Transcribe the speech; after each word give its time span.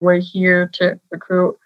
We're 0.00 0.20
here 0.20 0.70
to 0.74 1.00
recruit 1.10 1.56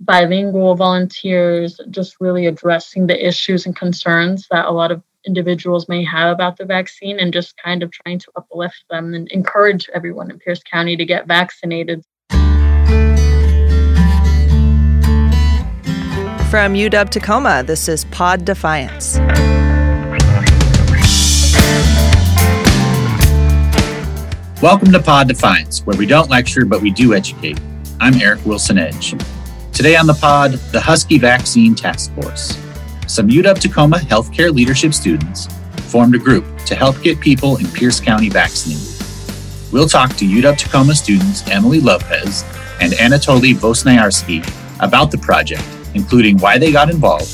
bilingual 0.00 0.74
volunteers, 0.74 1.80
just 1.90 2.16
really 2.20 2.46
addressing 2.46 3.06
the 3.06 3.26
issues 3.26 3.66
and 3.66 3.76
concerns 3.76 4.46
that 4.50 4.66
a 4.66 4.70
lot 4.70 4.90
of 4.90 5.02
individuals 5.26 5.88
may 5.88 6.02
have 6.04 6.32
about 6.32 6.56
the 6.56 6.64
vaccine 6.64 7.18
and 7.20 7.32
just 7.32 7.56
kind 7.62 7.82
of 7.82 7.90
trying 7.90 8.18
to 8.18 8.32
uplift 8.36 8.84
them 8.90 9.14
and 9.14 9.28
encourage 9.28 9.88
everyone 9.94 10.30
in 10.30 10.38
Pierce 10.38 10.62
County 10.62 10.96
to 10.96 11.04
get 11.04 11.26
vaccinated. 11.26 12.02
From 16.50 16.74
UW 16.74 17.08
Tacoma, 17.10 17.62
this 17.64 17.88
is 17.88 18.04
Pod 18.06 18.44
Defiance. 18.44 19.20
Welcome 24.62 24.92
to 24.92 25.00
Pod 25.00 25.26
Defiance, 25.26 25.86
where 25.86 25.96
we 25.96 26.04
don't 26.04 26.28
lecture, 26.28 26.66
but 26.66 26.82
we 26.82 26.90
do 26.90 27.14
educate. 27.14 27.58
I'm 27.98 28.12
Eric 28.20 28.44
Wilson 28.44 28.76
Edge. 28.76 29.14
Today 29.72 29.96
on 29.96 30.06
the 30.06 30.12
pod, 30.12 30.52
the 30.70 30.78
Husky 30.78 31.16
Vaccine 31.16 31.74
Task 31.74 32.12
Force. 32.12 32.58
Some 33.06 33.30
UW 33.30 33.58
Tacoma 33.58 33.96
healthcare 33.96 34.52
leadership 34.52 34.92
students 34.92 35.48
formed 35.90 36.14
a 36.14 36.18
group 36.18 36.44
to 36.66 36.74
help 36.74 37.00
get 37.00 37.18
people 37.20 37.56
in 37.56 37.68
Pierce 37.68 38.00
County 38.00 38.28
vaccinated. 38.28 38.86
We'll 39.72 39.88
talk 39.88 40.14
to 40.16 40.26
UW 40.26 40.58
Tacoma 40.58 40.94
students 40.94 41.48
Emily 41.48 41.80
Lopez 41.80 42.44
and 42.82 42.92
Anatoly 42.92 43.54
Vosniarsky 43.54 44.46
about 44.84 45.10
the 45.10 45.16
project, 45.16 45.64
including 45.94 46.36
why 46.36 46.58
they 46.58 46.70
got 46.70 46.90
involved, 46.90 47.30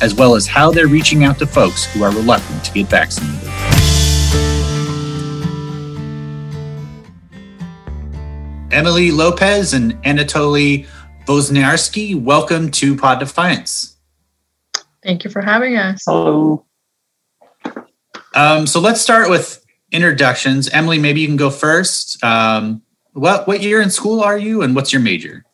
as 0.00 0.14
well 0.14 0.36
as 0.36 0.46
how 0.46 0.70
they're 0.70 0.86
reaching 0.86 1.24
out 1.24 1.40
to 1.40 1.46
folks 1.46 1.86
who 1.86 2.04
are 2.04 2.12
reluctant 2.12 2.62
to 2.66 2.72
get 2.72 2.86
vaccinated. 2.86 3.47
Emily 8.70 9.10
Lopez 9.10 9.72
and 9.72 9.94
Anatoly 10.02 10.86
Vosniarsky, 11.26 12.20
welcome 12.20 12.70
to 12.72 12.94
Pod 12.96 13.18
Defiance. 13.18 13.96
Thank 15.02 15.24
you 15.24 15.30
for 15.30 15.40
having 15.40 15.76
us. 15.76 16.02
Hello. 16.06 16.66
Um, 18.34 18.66
so 18.66 18.78
let's 18.78 19.00
start 19.00 19.30
with 19.30 19.64
introductions. 19.90 20.68
Emily, 20.68 20.98
maybe 20.98 21.20
you 21.20 21.26
can 21.26 21.36
go 21.36 21.48
first. 21.48 22.22
Um, 22.22 22.82
what 23.12 23.48
what 23.48 23.62
year 23.62 23.80
in 23.80 23.90
school 23.90 24.20
are 24.20 24.36
you, 24.36 24.60
and 24.62 24.76
what's 24.76 24.92
your 24.92 25.00
major? 25.00 25.44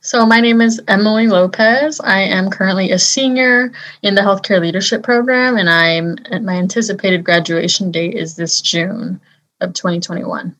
So 0.00 0.26
my 0.26 0.40
name 0.40 0.60
is 0.60 0.80
Emily 0.86 1.28
Lopez. 1.28 1.98
I 2.00 2.20
am 2.20 2.50
currently 2.50 2.90
a 2.90 2.98
senior 2.98 3.72
in 4.02 4.14
the 4.14 4.20
healthcare 4.20 4.60
leadership 4.60 5.02
program, 5.02 5.56
and 5.56 5.70
I'm 5.70 6.44
my 6.44 6.54
anticipated 6.54 7.24
graduation 7.24 7.90
date 7.90 8.14
is 8.14 8.36
this 8.36 8.60
June 8.60 9.18
of 9.60 9.72
2021. 9.72 10.54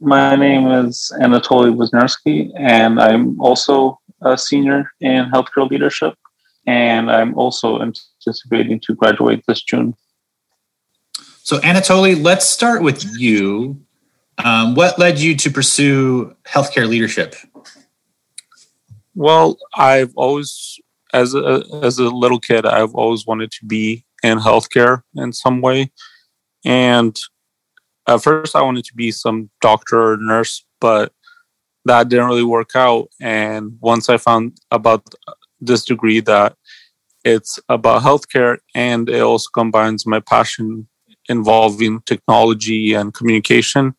My 0.00 0.36
name 0.36 0.68
is 0.68 1.12
Anatoly 1.20 1.74
Vosniarsky, 1.74 2.52
and 2.56 3.00
I'm 3.00 3.40
also 3.40 3.98
a 4.22 4.38
senior 4.38 4.92
in 5.00 5.24
healthcare 5.30 5.68
leadership, 5.68 6.14
and 6.68 7.10
I'm 7.10 7.34
also 7.34 7.80
anticipating 7.80 8.78
to 8.80 8.94
graduate 8.94 9.42
this 9.48 9.60
June. 9.60 9.96
So, 11.42 11.58
Anatoly, 11.58 12.22
let's 12.22 12.46
start 12.46 12.82
with 12.82 13.04
you. 13.18 13.80
Um, 14.44 14.76
what 14.76 15.00
led 15.00 15.18
you 15.18 15.34
to 15.36 15.50
pursue 15.50 16.36
healthcare 16.46 16.86
leadership? 16.88 17.34
Well, 19.16 19.58
I've 19.74 20.12
always, 20.14 20.78
as 21.12 21.34
a 21.34 21.64
as 21.82 21.98
a 21.98 22.04
little 22.04 22.38
kid, 22.38 22.66
I've 22.66 22.94
always 22.94 23.26
wanted 23.26 23.50
to 23.50 23.64
be 23.64 24.04
in 24.22 24.38
healthcare 24.38 25.02
in 25.16 25.32
some 25.32 25.60
way, 25.60 25.90
and 26.64 27.18
at 28.08 28.22
first 28.22 28.56
I 28.56 28.62
wanted 28.62 28.84
to 28.86 28.94
be 28.94 29.10
some 29.10 29.50
doctor 29.60 30.12
or 30.12 30.16
nurse, 30.16 30.64
but 30.80 31.12
that 31.84 32.08
didn't 32.08 32.26
really 32.26 32.44
work 32.44 32.70
out. 32.74 33.08
And 33.20 33.76
once 33.80 34.08
I 34.08 34.16
found 34.16 34.58
about 34.70 35.04
this 35.60 35.84
degree 35.84 36.20
that 36.20 36.56
it's 37.24 37.60
about 37.68 38.02
healthcare 38.02 38.58
and 38.74 39.08
it 39.08 39.20
also 39.20 39.48
combines 39.52 40.06
my 40.06 40.20
passion 40.20 40.88
involving 41.28 42.00
technology 42.06 42.94
and 42.94 43.12
communication, 43.12 43.94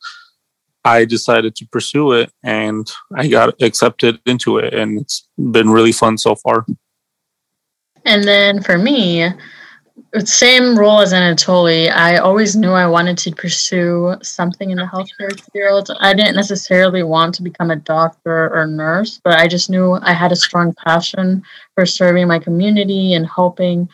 I 0.84 1.06
decided 1.06 1.56
to 1.58 1.68
pursue 1.68 2.14
it 2.14 2.32
and 2.44 2.92
I 3.16 3.28
got 3.28 3.62
accepted 3.62 4.20
into 4.26 4.58
it. 4.58 4.74
And 4.74 5.00
it's 5.02 5.28
been 5.38 5.70
really 5.70 5.92
fun 5.92 6.18
so 6.18 6.36
far. 6.36 6.66
And 8.06 8.24
then 8.24 8.64
for 8.64 8.78
me, 8.78 9.30
same 10.26 10.78
role 10.78 11.02
as 11.02 11.14
Anatoly, 11.14 11.92
I 11.92 12.18
always 12.18 12.56
knew 12.56 12.72
I 12.72 12.88
wanted 12.88 13.18
to 13.20 13.32
pursue 13.32 14.16
something 14.22 14.72
in 14.72 14.78
the 14.78 14.84
healthcare 14.84 15.40
field. 15.52 15.90
I 16.00 16.14
didn't 16.14 16.36
necessarily 16.36 17.04
want 17.04 17.36
to 17.36 17.44
become 17.44 17.72
a 17.72 17.76
doctor 17.76 18.54
or 18.56 18.68
nurse, 18.68 19.20
but 19.24 19.38
I 19.38 19.48
just 19.48 19.70
knew 19.70 20.00
I 20.02 20.14
had 20.14 20.32
a 20.32 20.36
strong 20.36 20.74
passion 20.74 21.44
for 21.76 21.86
serving 21.86 22.28
my 22.28 22.40
community 22.40 23.14
and 23.14 23.28
helping. 23.28 23.90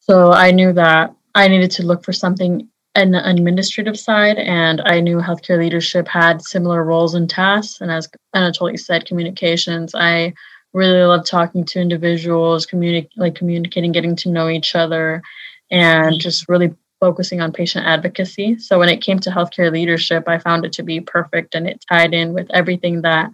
So 0.00 0.32
I 0.32 0.50
knew 0.50 0.72
that 0.72 1.14
I 1.34 1.48
needed 1.48 1.70
to 1.72 1.86
look 1.86 2.04
for 2.04 2.12
something 2.12 2.68
in 2.94 3.10
the 3.10 3.28
administrative 3.28 3.98
side, 3.98 4.38
and 4.38 4.80
I 4.86 5.00
knew 5.00 5.18
healthcare 5.18 5.58
leadership 5.58 6.08
had 6.08 6.42
similar 6.42 6.82
roles 6.84 7.14
and 7.14 7.28
tasks. 7.28 7.80
And 7.80 7.90
as 7.90 8.08
Anatoly 8.34 8.78
said, 8.78 9.06
communications, 9.06 9.94
I 9.94 10.32
really 10.76 11.02
love 11.02 11.24
talking 11.24 11.64
to 11.64 11.80
individuals, 11.80 12.66
communi- 12.66 13.08
like 13.16 13.34
communicating, 13.34 13.92
getting 13.92 14.14
to 14.16 14.30
know 14.30 14.48
each 14.48 14.74
other, 14.74 15.22
and 15.70 16.20
just 16.20 16.48
really 16.48 16.74
focusing 17.00 17.40
on 17.40 17.52
patient 17.52 17.86
advocacy. 17.86 18.58
So 18.58 18.78
when 18.78 18.88
it 18.88 19.02
came 19.02 19.18
to 19.20 19.30
healthcare 19.30 19.72
leadership, 19.72 20.28
I 20.28 20.38
found 20.38 20.64
it 20.64 20.72
to 20.74 20.82
be 20.82 21.00
perfect 21.00 21.54
and 21.54 21.66
it 21.66 21.84
tied 21.90 22.14
in 22.14 22.34
with 22.34 22.48
everything 22.52 23.02
that 23.02 23.30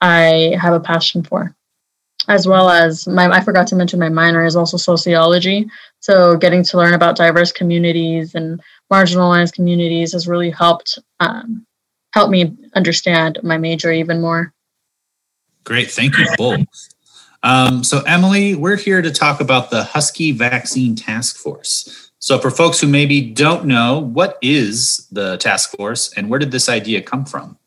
I 0.00 0.56
have 0.60 0.74
a 0.74 0.80
passion 0.80 1.22
for. 1.22 1.54
As 2.28 2.46
well 2.46 2.68
as 2.68 3.08
my, 3.08 3.28
I 3.28 3.40
forgot 3.40 3.66
to 3.68 3.76
mention 3.76 3.98
my 3.98 4.08
minor 4.08 4.44
is 4.44 4.54
also 4.54 4.76
sociology. 4.76 5.68
So 6.00 6.36
getting 6.36 6.62
to 6.64 6.76
learn 6.76 6.94
about 6.94 7.16
diverse 7.16 7.50
communities 7.50 8.34
and 8.34 8.60
marginalized 8.92 9.54
communities 9.54 10.12
has 10.12 10.28
really 10.28 10.50
helped 10.50 10.98
um, 11.18 11.66
help 12.12 12.30
me 12.30 12.56
understand 12.74 13.40
my 13.42 13.58
major 13.58 13.90
even 13.90 14.20
more. 14.20 14.52
Great. 15.64 15.90
Thank 15.90 16.18
you 16.18 16.26
both. 16.36 16.66
Um, 17.42 17.82
so, 17.82 18.02
Emily, 18.02 18.54
we're 18.54 18.76
here 18.76 19.02
to 19.02 19.10
talk 19.10 19.40
about 19.40 19.70
the 19.70 19.84
Husky 19.84 20.32
Vaccine 20.32 20.94
Task 20.94 21.36
Force. 21.36 22.10
So, 22.18 22.38
for 22.38 22.50
folks 22.50 22.80
who 22.80 22.86
maybe 22.86 23.20
don't 23.20 23.64
know, 23.64 23.98
what 23.98 24.38
is 24.42 25.08
the 25.10 25.36
task 25.38 25.76
force 25.76 26.12
and 26.16 26.30
where 26.30 26.38
did 26.38 26.52
this 26.52 26.68
idea 26.68 27.02
come 27.02 27.24
from? 27.24 27.58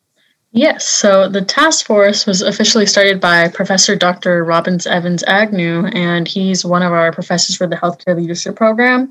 Yes, 0.51 0.85
so 0.87 1.27
the 1.27 1.41
task 1.41 1.85
force 1.85 2.25
was 2.25 2.41
officially 2.41 2.85
started 2.85 3.19
by 3.19 3.49
Professor 3.49 3.97
Dr. 3.97 4.45
Robbins 4.45 4.87
Evans 4.87 5.21
Agnew, 5.27 5.87
and 5.87 6.25
he's 6.25 6.63
one 6.63 6.81
of 6.81 6.93
our 6.93 7.11
professors 7.11 7.57
for 7.57 7.67
the 7.67 7.75
Healthcare 7.75 8.15
Leadership 8.15 8.55
Program. 8.55 9.09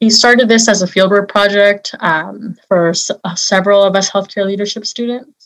He 0.00 0.10
started 0.10 0.48
this 0.48 0.68
as 0.68 0.82
a 0.82 0.86
fieldwork 0.88 1.28
project 1.28 1.94
um, 2.00 2.56
for 2.66 2.88
s- 2.88 3.12
several 3.36 3.84
of 3.84 3.94
us 3.94 4.10
healthcare 4.10 4.44
leadership 4.44 4.84
students 4.84 5.41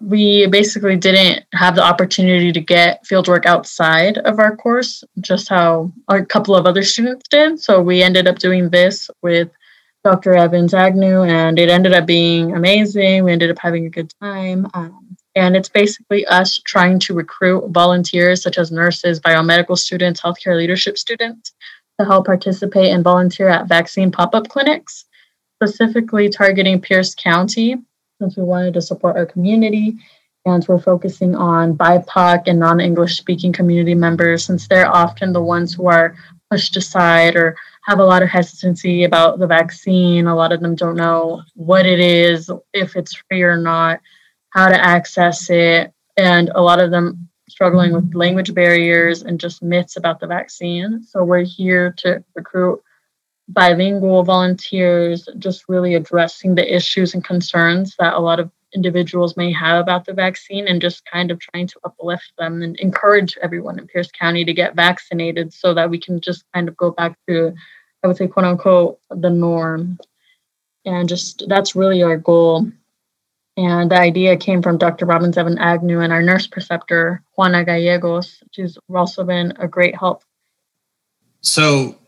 we 0.00 0.46
basically 0.46 0.96
didn't 0.96 1.44
have 1.52 1.74
the 1.74 1.82
opportunity 1.82 2.52
to 2.52 2.60
get 2.60 3.04
fieldwork 3.04 3.46
outside 3.46 4.18
of 4.18 4.38
our 4.38 4.56
course, 4.56 5.04
just 5.20 5.48
how 5.48 5.92
a 6.08 6.24
couple 6.24 6.56
of 6.56 6.66
other 6.66 6.82
students 6.82 7.28
did. 7.28 7.60
So 7.60 7.82
we 7.82 8.02
ended 8.02 8.26
up 8.26 8.38
doing 8.38 8.70
this 8.70 9.10
with 9.22 9.50
Dr. 10.02 10.34
Evans 10.34 10.72
Agnew, 10.72 11.22
and 11.22 11.58
it 11.58 11.68
ended 11.68 11.92
up 11.92 12.06
being 12.06 12.56
amazing. 12.56 13.24
We 13.24 13.32
ended 13.32 13.50
up 13.50 13.58
having 13.58 13.84
a 13.84 13.90
good 13.90 14.12
time. 14.20 14.66
Um, 14.72 15.16
and 15.34 15.54
it's 15.54 15.68
basically 15.68 16.26
us 16.26 16.58
trying 16.64 16.98
to 17.00 17.14
recruit 17.14 17.68
volunteers 17.68 18.42
such 18.42 18.56
as 18.58 18.72
nurses, 18.72 19.20
biomedical 19.20 19.76
students, 19.76 20.20
healthcare 20.20 20.56
leadership 20.56 20.96
students 20.96 21.52
to 21.98 22.06
help 22.06 22.26
participate 22.26 22.90
and 22.90 23.04
volunteer 23.04 23.48
at 23.48 23.68
vaccine 23.68 24.10
pop 24.10 24.34
up 24.34 24.48
clinics, 24.48 25.04
specifically 25.56 26.30
targeting 26.30 26.80
Pierce 26.80 27.14
County 27.14 27.76
since 28.20 28.36
we 28.36 28.44
wanted 28.44 28.74
to 28.74 28.82
support 28.82 29.16
our 29.16 29.26
community. 29.26 29.96
And 30.46 30.66
we're 30.68 30.78
focusing 30.78 31.34
on 31.34 31.76
BIPOC 31.76 32.42
and 32.46 32.60
non 32.60 32.80
English 32.80 33.16
speaking 33.16 33.52
community 33.52 33.94
members 33.94 34.44
since 34.44 34.68
they're 34.68 34.94
often 34.94 35.32
the 35.32 35.42
ones 35.42 35.74
who 35.74 35.86
are 35.86 36.14
pushed 36.50 36.76
aside 36.76 37.36
or 37.36 37.56
have 37.82 37.98
a 37.98 38.04
lot 38.04 38.22
of 38.22 38.28
hesitancy 38.28 39.04
about 39.04 39.38
the 39.38 39.46
vaccine. 39.46 40.26
A 40.26 40.34
lot 40.34 40.52
of 40.52 40.60
them 40.60 40.74
don't 40.74 40.96
know 40.96 41.42
what 41.54 41.86
it 41.86 42.00
is, 42.00 42.50
if 42.72 42.96
it's 42.96 43.14
free 43.28 43.42
or 43.42 43.56
not, 43.56 44.00
how 44.50 44.68
to 44.68 44.80
access 44.80 45.50
it. 45.50 45.92
And 46.16 46.50
a 46.54 46.62
lot 46.62 46.80
of 46.80 46.90
them 46.90 47.28
struggling 47.48 47.92
with 47.92 48.14
language 48.14 48.54
barriers 48.54 49.22
and 49.22 49.40
just 49.40 49.62
myths 49.62 49.96
about 49.96 50.20
the 50.20 50.26
vaccine. 50.26 51.02
So 51.02 51.24
we're 51.24 51.44
here 51.44 51.92
to 51.98 52.22
recruit 52.34 52.82
bilingual 53.52 54.22
volunteers, 54.22 55.28
just 55.38 55.64
really 55.68 55.94
addressing 55.94 56.54
the 56.54 56.74
issues 56.74 57.14
and 57.14 57.24
concerns 57.24 57.96
that 57.98 58.14
a 58.14 58.18
lot 58.18 58.40
of 58.40 58.50
individuals 58.74 59.36
may 59.36 59.52
have 59.52 59.80
about 59.80 60.04
the 60.04 60.12
vaccine 60.12 60.68
and 60.68 60.80
just 60.80 61.04
kind 61.04 61.30
of 61.30 61.40
trying 61.40 61.66
to 61.66 61.80
uplift 61.84 62.32
them 62.38 62.62
and 62.62 62.78
encourage 62.78 63.36
everyone 63.42 63.78
in 63.78 63.86
Pierce 63.86 64.10
County 64.12 64.44
to 64.44 64.52
get 64.52 64.76
vaccinated 64.76 65.52
so 65.52 65.74
that 65.74 65.90
we 65.90 65.98
can 65.98 66.20
just 66.20 66.44
kind 66.54 66.68
of 66.68 66.76
go 66.76 66.92
back 66.92 67.18
to, 67.28 67.52
I 68.02 68.06
would 68.06 68.16
say, 68.16 68.28
quote 68.28 68.46
unquote, 68.46 69.00
the 69.10 69.30
norm. 69.30 69.98
And 70.84 71.08
just 71.08 71.44
that's 71.48 71.76
really 71.76 72.02
our 72.02 72.16
goal. 72.16 72.70
And 73.56 73.90
the 73.90 73.98
idea 73.98 74.36
came 74.36 74.62
from 74.62 74.78
Dr. 74.78 75.04
Robbins 75.04 75.36
Evan 75.36 75.58
Agnew 75.58 76.00
and 76.00 76.12
our 76.12 76.22
nurse 76.22 76.46
preceptor, 76.46 77.22
Juana 77.36 77.64
Gallegos, 77.64 78.42
who's 78.56 78.78
also 78.94 79.24
been 79.24 79.52
a 79.58 79.68
great 79.68 79.96
help. 79.96 80.22
So, 81.42 81.99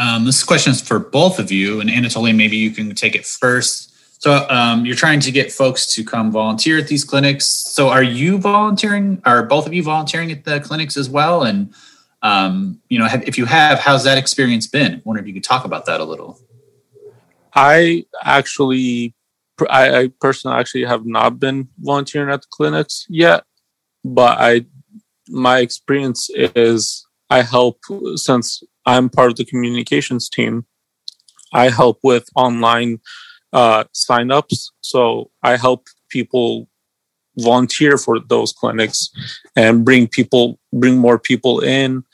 um, 0.00 0.24
this 0.24 0.42
question 0.42 0.72
is 0.72 0.80
for 0.80 0.98
both 0.98 1.38
of 1.38 1.52
you, 1.52 1.80
and 1.80 1.90
Anatoly, 1.90 2.34
maybe 2.34 2.56
you 2.56 2.70
can 2.70 2.94
take 2.94 3.14
it 3.14 3.26
first. 3.26 3.88
So, 4.22 4.46
um, 4.48 4.86
you're 4.86 4.96
trying 4.96 5.20
to 5.20 5.30
get 5.30 5.52
folks 5.52 5.94
to 5.94 6.04
come 6.04 6.32
volunteer 6.32 6.78
at 6.78 6.88
these 6.88 7.04
clinics. 7.04 7.46
So, 7.46 7.90
are 7.90 8.02
you 8.02 8.38
volunteering? 8.38 9.20
Are 9.26 9.42
both 9.42 9.66
of 9.66 9.74
you 9.74 9.82
volunteering 9.82 10.32
at 10.32 10.44
the 10.44 10.60
clinics 10.60 10.96
as 10.96 11.10
well? 11.10 11.42
And 11.42 11.74
um, 12.22 12.80
you 12.88 12.98
know, 12.98 13.06
have, 13.06 13.26
if 13.28 13.36
you 13.36 13.44
have, 13.44 13.78
how's 13.78 14.04
that 14.04 14.16
experience 14.16 14.66
been? 14.66 14.94
I 14.94 15.02
wonder 15.04 15.20
if 15.20 15.28
you 15.28 15.34
could 15.34 15.44
talk 15.44 15.64
about 15.64 15.86
that 15.86 16.00
a 16.00 16.04
little. 16.04 16.38
I 17.54 18.06
actually, 18.22 19.14
I, 19.68 19.98
I 19.98 20.10
personally 20.20 20.56
actually 20.56 20.84
have 20.84 21.04
not 21.04 21.38
been 21.38 21.68
volunteering 21.78 22.30
at 22.30 22.42
the 22.42 22.48
clinics 22.50 23.06
yet, 23.08 23.44
but 24.04 24.38
I, 24.38 24.66
my 25.28 25.58
experience 25.58 26.30
is 26.34 27.06
I 27.28 27.42
help 27.42 27.80
since 28.16 28.62
I'm 28.86 29.08
part 29.08 29.30
of 29.30 29.36
the 29.36 29.44
communications 29.44 30.28
team. 30.28 30.66
I 31.52 31.70
help 31.70 31.98
with 32.02 32.28
online 32.34 33.00
uh, 33.52 33.84
signups, 33.94 34.70
so 34.80 35.30
I 35.42 35.56
help 35.56 35.86
people 36.10 36.68
volunteer 37.38 37.96
for 37.96 38.18
those 38.20 38.52
clinics 38.52 39.10
and 39.56 39.84
bring 39.84 40.06
people, 40.06 40.58
bring 40.72 40.98
more 40.98 41.18
people 41.18 41.60
in. 41.60 42.04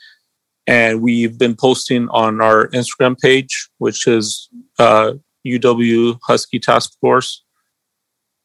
And 0.65 1.01
we've 1.01 1.37
been 1.37 1.55
posting 1.55 2.09
on 2.09 2.41
our 2.41 2.67
Instagram 2.69 3.17
page, 3.17 3.69
which 3.77 4.07
is 4.07 4.49
uh, 4.79 5.13
UW 5.45 6.19
Husky 6.23 6.59
Task 6.59 6.97
Force, 6.99 7.43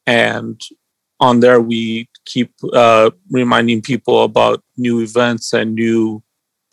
and 0.06 0.60
on 1.20 1.40
there 1.40 1.60
we 1.60 2.08
keep 2.26 2.52
uh, 2.72 3.10
reminding 3.30 3.80
people 3.80 4.24
about 4.24 4.62
new 4.76 5.00
events 5.00 5.52
and 5.52 5.74
new 5.74 6.22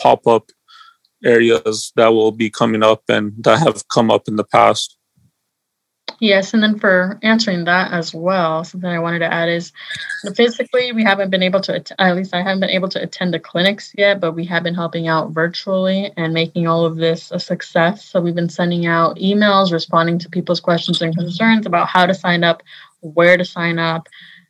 pop-up 0.02 0.50
areas 1.24 1.92
that 1.96 2.10
will 2.10 2.32
be 2.32 2.50
coming 2.50 2.84
up 2.84 3.04
and 3.10 3.34
that 3.44 3.60
have 3.60 3.88
come 3.88 4.10
up 4.12 4.28
in 4.28 4.36
the 4.36 4.44
past. 4.44 4.98
Yes, 6.22 6.54
and 6.54 6.62
then 6.62 6.78
for 6.80 7.18
answering 7.24 7.64
that 7.66 7.94
as 7.94 8.14
well, 8.14 8.66
something 8.66 8.90
I 8.90 9.00
wanted 9.00 9.20
to 9.20 9.34
add 9.34 9.48
is 9.48 9.72
physically, 10.36 10.92
we 10.92 11.04
haven't 11.04 11.30
been 11.30 11.44
able 11.44 11.62
to, 11.62 11.82
at 11.98 12.16
least 12.16 12.34
I 12.34 12.42
haven't 12.42 12.60
been 12.60 12.72
able 12.72 12.90
to 12.90 13.02
attend 13.02 13.34
the 13.34 13.40
clinics 13.40 13.94
yet, 13.98 14.20
but 14.20 14.34
we 14.34 14.44
have 14.46 14.64
been 14.64 14.76
helping 14.76 15.08
out 15.08 15.32
virtually 15.32 16.12
and 16.18 16.34
making 16.34 16.68
all 16.68 16.84
of 16.84 16.98
this 16.98 17.32
a 17.32 17.40
success. 17.40 18.04
So 18.04 18.20
we've 18.20 18.36
been 18.36 18.50
sending 18.50 18.86
out 18.86 19.16
emails, 19.16 19.72
responding 19.72 20.20
to 20.20 20.30
people's 20.30 20.60
questions 20.60 21.02
and 21.02 21.16
concerns 21.16 21.66
about 21.66 21.88
how 21.88 22.06
to 22.06 22.14
sign 22.14 22.44
up, 22.44 22.64
where 23.00 23.38
to 23.38 23.46
sign 23.46 23.80
up. 23.80 24.08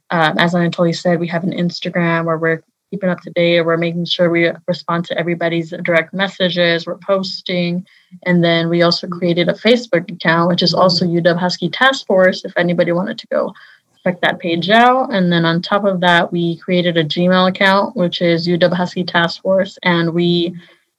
Um, 0.10 0.40
as 0.40 0.56
Anatoly 0.56 0.96
said, 0.96 1.20
we 1.20 1.28
have 1.28 1.44
an 1.44 1.52
Instagram 1.52 2.26
where 2.26 2.38
we're 2.38 2.64
keeping 2.90 3.10
up 3.10 3.22
to 3.22 3.32
date. 3.32 3.62
We're 3.62 3.78
making 3.78 4.06
sure 4.06 4.30
we 4.30 4.52
respond 4.68 5.06
to 5.06 5.18
everybody's 5.18 5.72
direct 5.84 6.14
messages. 6.14 6.86
We're 6.86 6.98
posting. 6.98 7.86
And 8.26 8.44
then 8.44 8.70
we 8.70 8.82
also 8.82 9.08
created 9.08 9.50
a 9.50 9.54
Facebook 9.54 10.12
account, 10.12 10.50
which 10.50 10.64
is 10.64 10.74
also 10.74 11.06
UW 11.06 11.38
Husky 11.38 11.70
Task 11.70 12.06
Force, 12.08 12.46
if 12.46 12.54
anybody 12.58 12.92
wanted 12.92 13.20
to 13.20 13.28
go 13.28 13.54
check 14.04 14.22
that 14.22 14.40
page 14.40 14.70
out. 14.70 15.14
And 15.14 15.32
then 15.32 15.46
on 15.46 15.62
top 15.62 15.86
of 15.86 16.00
that, 16.02 16.32
we 16.32 16.58
created 16.58 16.98
a 16.98 17.04
Gmail 17.04 17.50
account, 17.50 17.96
which 17.96 18.22
is 18.22 18.48
UW 18.48 18.74
Husky 18.74 19.04
Task 19.04 19.42
Force. 19.42 19.78
And 19.84 20.14
we, 20.14 20.56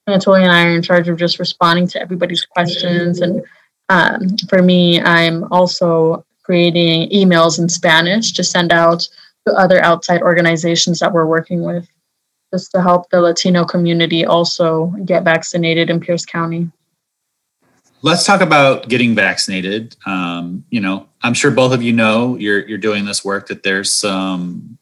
Anatoly 0.08 0.42
and 0.42 0.52
I 0.52 0.66
are 0.66 0.74
in 0.74 0.82
charge 0.82 1.08
of 1.08 1.18
just 1.18 1.38
responding 1.38 1.88
to 1.88 2.00
everybody's 2.00 2.44
questions. 2.44 3.20
And 3.20 3.42
um, 3.88 4.36
for 4.48 4.62
me, 4.62 5.00
I'm 5.00 5.50
also 5.52 6.24
creating 6.42 7.10
emails 7.10 7.58
in 7.58 7.68
Spanish 7.68 8.32
to 8.32 8.44
send 8.44 8.72
out 8.72 9.08
to 9.46 9.54
other 9.54 9.82
outside 9.82 10.22
organizations 10.22 10.98
that 11.00 11.12
we're 11.12 11.26
working 11.26 11.62
with 11.62 11.88
just 12.52 12.72
to 12.72 12.82
help 12.82 13.10
the 13.10 13.20
Latino 13.20 13.64
community 13.64 14.24
also 14.24 14.86
get 15.04 15.24
vaccinated 15.24 15.88
in 15.88 16.00
Pierce 16.00 16.26
County. 16.26 16.70
Let's 18.02 18.24
talk 18.24 18.40
about 18.40 18.88
getting 18.88 19.14
vaccinated. 19.14 19.94
Um, 20.06 20.64
you 20.70 20.80
know, 20.80 21.06
I'm 21.22 21.34
sure 21.34 21.50
both 21.50 21.72
of 21.72 21.82
you 21.82 21.92
know 21.92 22.36
you're 22.36 22.66
you're 22.66 22.78
doing 22.78 23.04
this 23.04 23.24
work 23.24 23.48
that 23.48 23.62
there's 23.62 23.92
some 23.92 24.78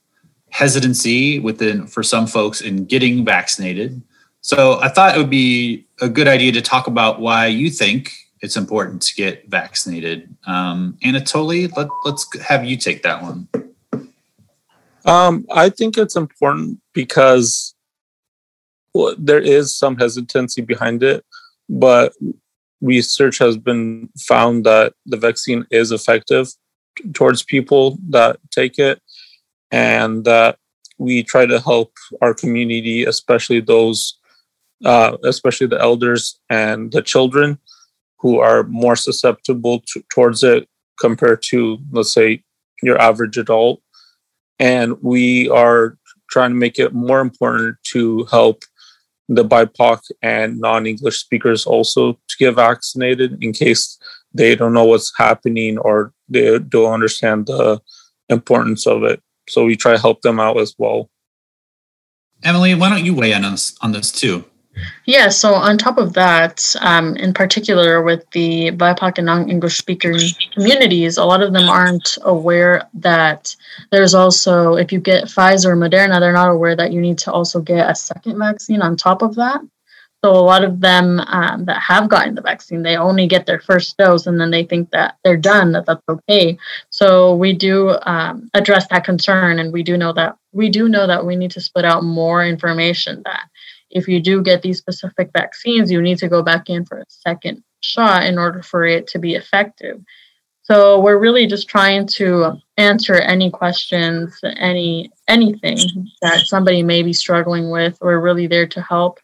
hesitancy 0.51 1.39
within 1.39 1.87
for 1.87 2.03
some 2.03 2.27
folks 2.27 2.61
in 2.61 2.85
getting 2.85 3.25
vaccinated. 3.25 4.03
So 4.41 4.79
I 4.81 4.89
thought 4.89 5.17
it 5.17 5.19
would 5.19 5.31
be 5.31 5.87
a 6.01 6.09
good 6.09 6.29
idea 6.29 6.53
to 6.53 6.63
talk 6.63 6.87
about 6.87 7.21
why 7.21 7.47
you 7.47 7.71
think 7.71 8.13
it's 8.41 8.57
important 8.57 9.03
to 9.03 9.15
get 9.17 9.49
vaccinated. 9.49 10.35
Um, 10.47 10.97
Anatoly, 11.05 11.77
let, 11.77 11.89
let's 12.05 12.27
have 12.41 12.65
you 12.65 12.77
take 12.77 13.03
that 13.03 13.21
one. 13.21 13.49
Um, 15.09 15.47
I 15.51 15.71
think 15.71 15.97
it's 15.97 16.17
important 16.17 16.81
because 16.93 17.75
well, 18.93 19.15
there 19.19 19.41
is 19.41 19.75
some 19.75 19.97
hesitancy 19.97 20.61
behind 20.61 21.03
it, 21.03 21.25
but 21.67 22.13
research 22.83 23.39
has 23.39 23.57
been 23.57 24.11
found 24.19 24.65
that 24.65 24.93
the 25.07 25.17
vaccine 25.17 25.65
is 25.71 25.93
effective 25.93 26.49
towards 27.15 27.43
people 27.43 27.99
that 28.11 28.39
take 28.51 28.79
it, 28.79 29.01
and 29.71 30.27
that 30.27 30.59
we 30.99 31.23
try 31.23 31.47
to 31.47 31.59
help 31.59 31.93
our 32.21 32.35
community, 32.35 33.05
especially 33.05 33.61
those, 33.61 34.19
uh, 34.85 35.17
especially 35.25 35.69
the 35.69 35.81
elders 35.81 36.39
and 36.51 36.93
the 36.93 37.01
children, 37.01 37.59
who 38.19 38.41
are 38.41 38.65
more 38.65 38.97
susceptible 38.97 39.83
to, 39.87 40.05
towards 40.13 40.43
it 40.43 40.69
compared 41.01 41.43
to, 41.45 41.79
let's 41.93 42.13
say, 42.13 42.43
your 42.83 43.01
average 43.01 43.39
adult 43.39 43.81
and 44.59 44.97
we 45.03 45.49
are 45.51 45.97
trying 46.31 46.51
to 46.51 46.57
make 46.57 46.79
it 46.79 46.93
more 46.93 47.21
important 47.21 47.77
to 47.93 48.25
help 48.31 48.63
the 49.29 49.45
BIPOC 49.45 50.01
and 50.23 50.59
non-English 50.59 51.19
speakers 51.19 51.67
also 51.67 52.13
to 52.13 52.37
get 52.39 52.55
vaccinated 52.55 53.43
in 53.43 53.53
case 53.53 53.99
they 54.33 54.55
don't 54.57 54.73
know 54.73 54.85
what's 54.85 55.13
happening 55.17 55.79
or 55.79 56.13
they 56.29 56.59
don't 56.59 56.93
understand 56.93 57.47
the 57.47 57.81
importance 58.29 58.87
of 58.87 59.03
it. 59.05 59.23
So 59.49 59.65
we 59.65 59.77
try 59.77 59.93
to 59.93 60.01
help 60.01 60.23
them 60.23 60.41
out 60.41 60.59
as 60.59 60.75
well. 60.79 61.11
Emily, 62.43 62.75
why 62.75 62.89
don't 62.89 63.05
you 63.05 63.15
weigh 63.15 63.33
in 63.33 63.45
on 63.45 63.53
this, 63.53 63.77
on 63.81 63.93
this 63.93 64.13
too? 64.13 64.45
Yeah, 65.07 65.29
so 65.29 65.55
on 65.55 65.79
top 65.79 65.99
of 65.99 66.13
that, 66.15 66.75
um, 66.81 67.17
in 67.17 67.33
particular 67.33 68.03
with 68.03 68.29
the 68.31 68.71
BIPOC 68.73 69.19
and 69.19 69.27
non 69.27 69.49
English 69.49 69.79
speaking 69.79 70.19
communities, 70.53 71.17
a 71.17 71.25
lot 71.25 71.43
of 71.43 71.53
them 71.53 71.69
aren't 71.69 72.19
aware 72.23 72.89
that 72.95 73.55
there's 73.91 74.15
also, 74.15 74.75
if 74.75 74.93
you 74.93 75.01
get 75.01 75.25
Pfizer 75.25 75.67
or 75.67 75.77
Moderna, 75.77 76.21
they're 76.21 76.33
not 76.33 76.51
aware 76.51 76.77
that 76.77 76.93
you 76.93 77.01
need 77.01 77.19
to 77.19 77.33
also 77.33 77.61
get 77.61 77.91
a 77.91 77.95
second 77.95 78.38
vaccine 78.38 78.83
on 78.83 78.97
top 78.97 79.23
of 79.23 79.35
that. 79.37 79.61
So 80.25 80.33
a 80.33 80.43
lot 80.43 80.64
of 80.64 80.81
them 80.81 81.21
um, 81.21 81.64
that 81.67 81.81
have 81.81 82.09
gotten 82.09 82.35
the 82.35 82.43
vaccine, 82.43 82.83
they 82.83 82.97
only 82.97 83.29
get 83.29 83.47
their 83.47 83.61
first 83.61 83.97
dose 83.99 84.26
and 84.26 84.41
then 84.41 84.50
they 84.50 84.64
think 84.64 84.91
that 84.91 85.17
they're 85.23 85.37
done, 85.37 85.71
that 85.73 85.87
that's 85.87 86.02
okay. 86.09 86.59
So 86.91 87.37
we 87.37 87.52
do 87.52 87.97
um, 88.02 88.50
address 88.52 88.88
that 88.88 89.05
concern, 89.05 89.61
and 89.61 89.73
we 89.73 89.85
do 89.85 89.97
know 89.97 90.12
that 90.14 90.37
we 90.52 90.71
do 90.71 90.88
know 90.88 91.07
that 91.07 91.25
we 91.25 91.37
need 91.37 91.52
to 91.52 91.61
split 91.61 91.85
out 91.85 92.02
more 92.02 92.45
information 92.45 93.23
that 93.26 93.49
if 93.90 94.09
you 94.09 94.21
do 94.21 94.42
get 94.42 94.62
these 94.62 94.78
specific 94.78 95.30
vaccines, 95.33 95.90
you 95.90 96.02
need 96.02 96.18
to 96.18 96.28
go 96.28 96.42
back 96.42 96.68
in 96.68 96.85
for 96.85 96.99
a 96.99 97.04
second 97.09 97.62
shot 97.80 98.25
in 98.25 98.38
order 98.38 98.62
for 98.62 98.85
it 98.85 99.07
to 99.09 99.18
be 99.18 99.35
effective. 99.35 100.00
So 100.62 101.00
we're 101.00 101.18
really 101.18 101.47
just 101.47 101.66
trying 101.66 102.07
to 102.18 102.61
answer 102.76 103.14
any 103.14 103.50
questions, 103.50 104.38
any 104.45 105.11
anything 105.26 105.78
that 106.21 106.40
somebody 106.40 106.83
may 106.83 107.02
be 107.02 107.14
struggling 107.14 107.71
with. 107.71 107.97
We're 108.02 108.21
really 108.21 108.47
there 108.47 108.66
to 108.66 108.83
help. 108.83 109.18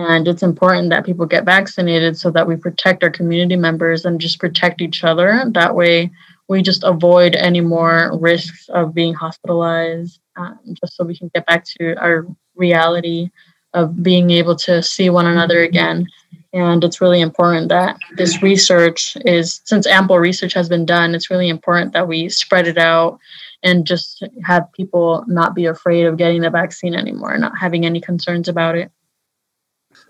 And 0.00 0.26
it's 0.26 0.42
important 0.42 0.90
that 0.90 1.04
people 1.04 1.26
get 1.26 1.44
vaccinated 1.44 2.16
so 2.16 2.30
that 2.30 2.48
we 2.48 2.56
protect 2.56 3.04
our 3.04 3.10
community 3.10 3.54
members 3.54 4.04
and 4.04 4.20
just 4.20 4.40
protect 4.40 4.80
each 4.80 5.04
other. 5.04 5.44
That 5.52 5.76
way, 5.76 6.10
we 6.48 6.62
just 6.62 6.82
avoid 6.82 7.36
any 7.36 7.60
more 7.60 8.18
risks 8.18 8.68
of 8.70 8.94
being 8.94 9.14
hospitalized, 9.14 10.18
um, 10.36 10.58
just 10.82 10.96
so 10.96 11.04
we 11.04 11.16
can 11.16 11.30
get 11.34 11.46
back 11.46 11.64
to 11.78 11.94
our 12.00 12.26
reality 12.56 13.30
of 13.74 14.02
being 14.02 14.30
able 14.30 14.56
to 14.56 14.82
see 14.82 15.10
one 15.10 15.26
another 15.26 15.60
again. 15.62 16.06
And 16.52 16.82
it's 16.82 17.00
really 17.00 17.20
important 17.20 17.68
that 17.68 17.96
this 18.16 18.42
research 18.42 19.16
is, 19.24 19.60
since 19.64 19.86
ample 19.86 20.18
research 20.18 20.52
has 20.54 20.68
been 20.68 20.84
done, 20.84 21.14
it's 21.14 21.30
really 21.30 21.48
important 21.48 21.92
that 21.92 22.08
we 22.08 22.28
spread 22.28 22.66
it 22.66 22.78
out 22.78 23.20
and 23.62 23.86
just 23.86 24.24
have 24.44 24.72
people 24.72 25.24
not 25.28 25.54
be 25.54 25.66
afraid 25.66 26.06
of 26.06 26.16
getting 26.16 26.42
the 26.42 26.50
vaccine 26.50 26.94
anymore, 26.94 27.36
not 27.38 27.56
having 27.58 27.86
any 27.86 28.00
concerns 28.00 28.48
about 28.48 28.74
it. 28.74 28.90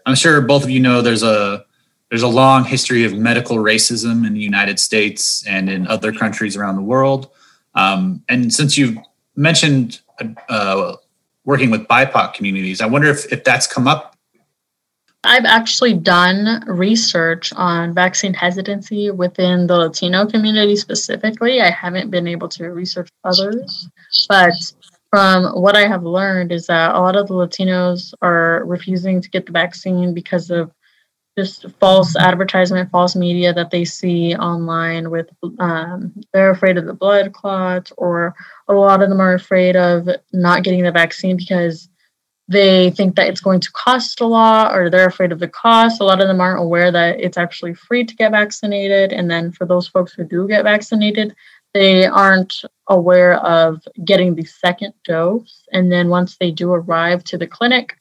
I'm 0.07 0.14
sure 0.14 0.40
both 0.40 0.64
of 0.64 0.71
you 0.71 0.81
know 0.81 1.02
there's 1.02 1.23
a 1.23 1.64
there's 2.09 2.23
a 2.23 2.29
long 2.29 2.64
history 2.64 3.05
of 3.05 3.14
medical 3.14 3.59
racism 3.59 4.26
in 4.26 4.35
the 4.35 4.40
United 4.40 4.81
States 4.81 5.47
and 5.47 5.71
in 5.71 5.87
other 5.87 6.12
countries 6.12 6.57
around 6.57 6.76
the 6.76 6.83
world. 6.83 7.31
Um, 7.75 8.25
and 8.29 8.52
since 8.52 8.76
you've 8.76 8.99
mentioned 9.37 10.00
uh, 10.49 10.97
working 11.50 11.71
with 11.71 11.87
BIPOC 11.88 12.35
communities. 12.35 12.80
I 12.80 12.87
wonder 12.87 13.09
if, 13.09 13.30
if 13.33 13.45
that's 13.45 13.66
come 13.66 13.87
up 13.87 14.11
I've 15.23 15.45
actually 15.45 15.95
done 15.95 16.64
research 16.66 17.52
on 17.52 17.92
vaccine 17.92 18.33
hesitancy 18.33 19.11
within 19.11 19.66
the 19.66 19.76
Latino 19.76 20.26
community 20.26 20.76
specifically. 20.76 21.61
I 21.61 21.71
haven't 21.71 22.11
been 22.11 22.26
able 22.26 22.49
to 22.50 22.69
research 22.69 23.11
others, 23.25 23.88
but 24.30 24.54
from 25.11 25.61
what 25.61 25.76
I 25.76 25.87
have 25.87 26.04
learned 26.04 26.52
is 26.52 26.66
that 26.69 26.95
a 26.95 27.00
lot 27.00 27.16
of 27.16 27.26
the 27.28 27.35
Latinos 27.35 28.14
are 28.23 28.64
refusing 28.64 29.21
to 29.21 29.28
get 29.28 29.45
the 29.45 29.52
vaccine 29.52 30.14
because 30.14 30.50
of 30.50 30.73
just 31.40 31.66
false 31.78 32.16
advertisement, 32.16 32.90
false 32.90 33.16
media 33.16 33.52
that 33.54 33.70
they 33.70 33.85
see 33.85 34.35
online. 34.37 35.11
With 35.11 35.28
um, 35.59 36.12
they're 36.32 36.50
afraid 36.50 36.76
of 36.78 36.87
the 36.87 36.92
blood 36.94 37.32
clots, 37.32 37.92
or 37.97 38.35
a 38.68 38.75
lot 38.75 39.02
of 39.02 39.09
them 39.09 39.20
are 39.20 39.35
afraid 39.35 39.76
of 39.76 40.09
not 40.32 40.64
getting 40.64 40.82
the 40.82 40.92
vaccine 40.92 41.37
because 41.37 41.88
they 42.49 42.90
think 42.90 43.14
that 43.14 43.28
it's 43.28 43.40
going 43.40 43.61
to 43.61 43.70
cost 43.73 44.20
a 44.20 44.26
lot 44.26 44.76
or 44.76 44.90
they're 44.90 45.06
afraid 45.06 45.30
of 45.30 45.38
the 45.38 45.49
cost. 45.49 46.00
A 46.00 46.04
lot 46.04 46.20
of 46.20 46.26
them 46.26 46.40
aren't 46.40 46.61
aware 46.61 46.90
that 46.90 47.20
it's 47.20 47.38
actually 47.38 47.75
free 47.75 48.04
to 48.04 48.16
get 48.16 48.32
vaccinated. 48.32 49.12
And 49.12 49.30
then 49.30 49.52
for 49.52 49.66
those 49.66 49.87
folks 49.87 50.12
who 50.12 50.25
do 50.25 50.49
get 50.49 50.64
vaccinated, 50.64 51.35
they 51.75 52.06
aren't 52.06 52.62
aware 52.88 53.35
of 53.35 53.80
getting 54.04 54.35
the 54.35 54.44
second 54.44 54.94
dose. 55.04 55.62
And 55.73 55.92
then 55.92 56.09
once 56.09 56.38
they 56.38 56.50
do 56.50 56.73
arrive 56.73 57.23
to 57.25 57.38
the 57.38 57.47
clinic, 57.47 57.97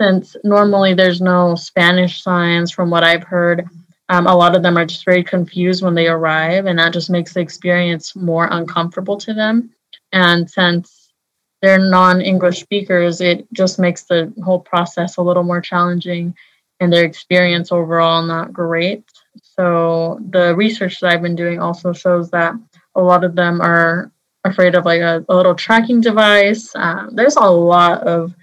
since 0.00 0.36
normally 0.44 0.94
there's 0.94 1.20
no 1.20 1.54
Spanish 1.54 2.22
signs 2.22 2.70
from 2.70 2.90
what 2.90 3.04
I've 3.04 3.24
heard, 3.24 3.68
um, 4.08 4.26
a 4.26 4.34
lot 4.34 4.56
of 4.56 4.62
them 4.62 4.78
are 4.78 4.86
just 4.86 5.04
very 5.04 5.22
confused 5.22 5.82
when 5.82 5.94
they 5.94 6.06
arrive, 6.08 6.66
and 6.66 6.78
that 6.78 6.92
just 6.92 7.10
makes 7.10 7.34
the 7.34 7.40
experience 7.40 8.16
more 8.16 8.48
uncomfortable 8.50 9.18
to 9.18 9.34
them. 9.34 9.70
And 10.12 10.48
since 10.48 11.12
they're 11.60 11.78
non-English 11.78 12.60
speakers, 12.60 13.20
it 13.20 13.46
just 13.52 13.78
makes 13.78 14.04
the 14.04 14.32
whole 14.44 14.60
process 14.60 15.16
a 15.16 15.22
little 15.22 15.42
more 15.42 15.60
challenging 15.60 16.34
and 16.80 16.92
their 16.92 17.04
experience 17.04 17.72
overall 17.72 18.22
not 18.22 18.52
great. 18.52 19.04
So 19.42 20.20
the 20.30 20.54
research 20.54 21.00
that 21.00 21.12
I've 21.12 21.22
been 21.22 21.36
doing 21.36 21.60
also 21.60 21.92
shows 21.92 22.30
that 22.30 22.54
a 22.94 23.00
lot 23.00 23.24
of 23.24 23.34
them 23.34 23.60
are 23.60 24.12
afraid 24.44 24.74
of 24.74 24.84
like 24.84 25.00
a, 25.00 25.24
a 25.28 25.34
little 25.34 25.54
tracking 25.54 26.00
device. 26.00 26.70
Um, 26.76 27.10
there's 27.12 27.36
a 27.36 27.40
lot 27.40 28.02
of 28.04 28.34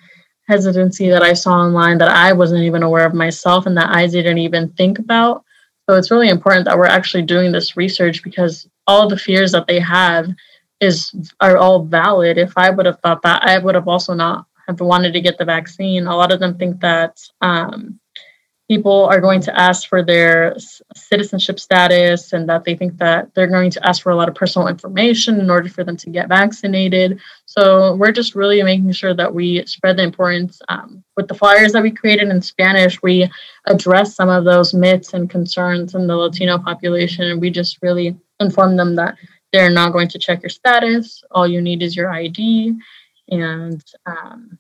hesitancy 0.48 1.10
that 1.10 1.24
I 1.24 1.34
saw 1.34 1.54
online 1.54 1.98
that 2.00 2.10
I 2.10 2.34
wasn't 2.34 2.64
even 2.64 2.84
aware 2.84 3.06
of 3.06 3.14
myself 3.14 3.66
and 3.66 3.76
that 3.78 3.90
I 3.90 4.08
didn't 4.08 4.38
even 4.38 4.70
think 4.74 5.00
about. 5.00 5.44
So 5.88 5.96
it's 5.96 6.12
really 6.12 6.30
important 6.30 6.66
that 6.66 6.78
we're 6.78 6.86
actually 6.86 7.24
doing 7.24 7.52
this 7.52 7.78
research 7.78 8.24
because 8.24 8.68
all 8.88 9.08
the 9.08 9.18
fears 9.18 9.52
that 9.52 9.68
they 9.68 9.80
have 9.80 10.28
is 10.82 11.14
are 11.40 11.58
all 11.58 11.84
valid. 11.84 12.38
If 12.38 12.54
I 12.58 12.70
would 12.70 12.86
have 12.86 13.00
thought 13.00 13.22
that, 13.22 13.44
I 13.44 13.58
would 13.58 13.76
have 13.76 13.88
also 13.88 14.14
not 14.14 14.46
have 14.68 14.80
wanted 14.80 15.14
to 15.14 15.22
get 15.22 15.38
the 15.38 15.46
vaccine. 15.46 16.08
A 16.08 16.16
lot 16.16 16.32
of 16.32 16.40
them 16.40 16.58
think 16.58 16.82
that 16.82 17.20
um, 17.42 18.00
people 18.68 19.06
are 19.06 19.22
going 19.22 19.42
to 19.42 19.60
ask 19.60 19.88
for 19.88 20.04
their 20.04 20.56
citizenship 20.96 21.60
status 21.60 22.34
and 22.34 22.50
that 22.50 22.64
they 22.64 22.76
think 22.76 22.98
that 22.98 23.34
they're 23.34 23.48
going 23.48 23.70
to 23.70 23.88
ask 23.88 24.02
for 24.02 24.12
a 24.12 24.16
lot 24.16 24.28
of 24.28 24.36
personal 24.36 24.68
information 24.68 25.40
in 25.40 25.50
order 25.50 25.70
for 25.70 25.84
them 25.84 25.98
to 25.98 26.10
get 26.10 26.30
vaccinated. 26.30 27.20
So 27.58 27.96
we're 27.96 28.12
just 28.12 28.36
really 28.36 28.62
making 28.64 28.92
sure 28.92 29.14
that 29.14 29.34
we 29.34 29.66
spread 29.66 29.98
the 29.98 30.04
importance. 30.04 30.62
Um, 30.68 31.04
with 31.16 31.30
the 31.30 31.36
flyers 31.36 31.72
that 31.72 31.84
we 31.84 31.92
created 31.92 32.28
in 32.28 32.42
Spanish, 32.42 33.02
we 33.02 33.30
address 33.66 34.14
some 34.14 34.30
of 34.30 34.44
those 34.44 34.74
myths 34.74 35.14
and 35.14 35.30
concerns 35.30 35.96
in 35.96 36.08
the 36.08 36.18
Latino 36.18 36.58
population, 36.58 37.26
and 37.26 37.40
we 37.40 37.50
just 37.50 37.80
really 37.82 38.18
inform 38.42 38.76
them 38.76 38.96
that 38.96 39.16
they're 39.54 39.70
not 39.70 39.94
going 39.94 40.10
to 40.10 40.20
check 40.20 40.44
your 40.44 40.50
status. 40.50 41.24
All 41.32 41.48
you 41.48 41.62
need 41.62 41.82
is 41.82 41.96
your 41.96 42.12
ID 42.12 42.76
and 43.30 43.84
um, 44.06 44.60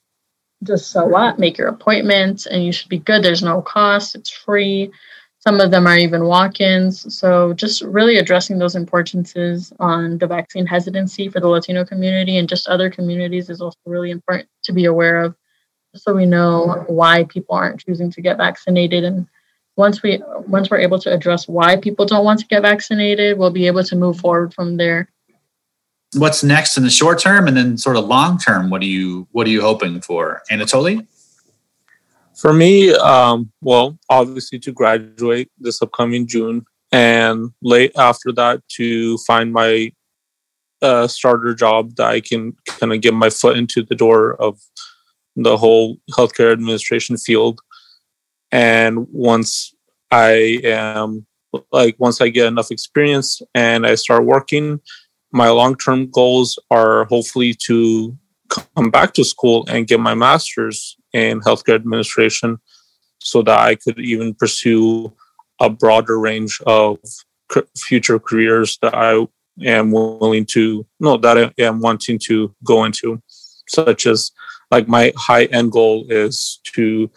just 0.63 0.91
so 0.91 1.05
what, 1.05 1.37
make 1.37 1.57
your 1.57 1.67
appointment, 1.67 2.45
and 2.45 2.63
you 2.63 2.71
should 2.71 2.89
be 2.89 2.99
good. 2.99 3.23
There's 3.23 3.43
no 3.43 3.61
cost, 3.61 4.15
it's 4.15 4.29
free. 4.29 4.91
Some 5.47 5.59
of 5.59 5.69
them 5.69 5.85
are 5.85 5.97
even 5.97 6.25
walk 6.25 6.59
ins. 6.59 7.13
So, 7.15 7.53
just 7.53 7.81
really 7.83 8.17
addressing 8.17 8.57
those 8.57 8.75
importances 8.75 9.71
on 9.79 10.17
the 10.17 10.27
vaccine 10.27 10.65
hesitancy 10.65 11.29
for 11.29 11.39
the 11.39 11.47
Latino 11.47 11.85
community 11.85 12.37
and 12.37 12.49
just 12.49 12.67
other 12.67 12.89
communities 12.89 13.49
is 13.49 13.61
also 13.61 13.77
really 13.85 14.09
important 14.09 14.49
to 14.63 14.73
be 14.73 14.85
aware 14.85 15.21
of, 15.21 15.35
so 15.93 16.13
we 16.13 16.25
know 16.25 16.83
why 16.87 17.25
people 17.25 17.55
aren't 17.55 17.79
choosing 17.85 18.11
to 18.11 18.21
get 18.21 18.37
vaccinated 18.37 19.03
and 19.03 19.27
once 19.77 20.01
we 20.01 20.21
once 20.47 20.69
we're 20.69 20.79
able 20.79 20.99
to 20.99 21.11
address 21.11 21.47
why 21.47 21.75
people 21.75 22.05
don't 22.05 22.23
want 22.23 22.39
to 22.39 22.47
get 22.47 22.61
vaccinated, 22.61 23.37
we'll 23.37 23.51
be 23.51 23.67
able 23.67 23.83
to 23.83 23.95
move 23.95 24.17
forward 24.19 24.53
from 24.53 24.77
there. 24.77 25.09
What's 26.15 26.43
next 26.43 26.77
in 26.77 26.83
the 26.83 26.89
short 26.89 27.19
term, 27.19 27.47
and 27.47 27.57
then 27.57 27.77
sort 27.77 27.97
of 27.97 28.05
long 28.05 28.37
term? 28.37 28.69
What 28.69 28.81
are 28.81 28.85
you 28.85 29.27
what 29.31 29.47
are 29.47 29.49
you 29.49 29.61
hoping 29.61 30.01
for, 30.01 30.41
Anatoly? 30.49 31.05
For 32.37 32.53
me, 32.53 32.93
um, 32.93 33.51
well, 33.61 33.97
obviously 34.09 34.59
to 34.59 34.71
graduate 34.71 35.49
this 35.57 35.81
upcoming 35.81 36.27
June, 36.27 36.65
and 36.91 37.51
late 37.61 37.91
after 37.97 38.31
that 38.33 38.61
to 38.77 39.17
find 39.19 39.53
my 39.53 39.91
uh, 40.81 41.07
starter 41.07 41.53
job 41.53 41.95
that 41.95 42.07
I 42.07 42.19
can 42.21 42.53
kind 42.67 42.93
of 42.93 43.01
get 43.01 43.13
my 43.13 43.29
foot 43.29 43.57
into 43.57 43.83
the 43.83 43.95
door 43.95 44.35
of 44.35 44.59
the 45.35 45.57
whole 45.57 45.97
healthcare 46.11 46.51
administration 46.51 47.17
field. 47.17 47.61
And 48.51 49.07
once 49.11 49.75
i 50.11 50.59
am 50.63 51.25
like 51.71 51.95
once 51.99 52.21
i 52.21 52.29
get 52.29 52.45
enough 52.45 52.71
experience 52.71 53.41
and 53.53 53.85
i 53.85 53.95
start 53.95 54.25
working 54.25 54.79
my 55.31 55.49
long-term 55.49 56.09
goals 56.11 56.57
are 56.71 57.05
hopefully 57.05 57.53
to 57.53 58.17
come 58.49 58.89
back 58.89 59.13
to 59.13 59.23
school 59.23 59.65
and 59.67 59.87
get 59.87 59.99
my 59.99 60.13
master's 60.13 60.95
in 61.15 61.39
healthcare 61.41 61.75
administration 61.75 62.57
so 63.19 63.41
that 63.41 63.59
i 63.59 63.75
could 63.75 63.99
even 63.99 64.33
pursue 64.33 65.11
a 65.61 65.69
broader 65.69 66.19
range 66.19 66.59
of 66.65 66.97
future 67.77 68.19
careers 68.19 68.77
that 68.81 68.93
i 68.95 69.25
am 69.63 69.91
willing 69.91 70.45
to 70.45 70.85
no 70.99 71.17
that 71.17 71.37
i 71.37 71.51
am 71.57 71.79
wanting 71.79 72.19
to 72.19 72.53
go 72.63 72.83
into 72.83 73.21
such 73.67 74.05
as 74.05 74.31
like 74.71 74.87
my 74.87 75.13
high 75.15 75.45
end 75.45 75.71
goal 75.71 76.05
is 76.09 76.59
to 76.63 77.09